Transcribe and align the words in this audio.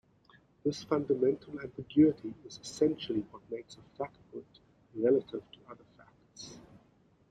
This 0.63 0.83
fundamental 0.83 1.59
ambiguity 1.59 2.33
is 2.47 2.57
essentially 2.63 3.19
what 3.29 3.43
makes 3.51 3.75
a 3.77 3.97
fact 3.99 4.17
brute 4.31 4.59
relative 4.95 5.43
to 5.51 5.59
other 5.71 5.85
facts. 5.95 6.57